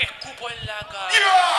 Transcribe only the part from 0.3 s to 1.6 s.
en la cara.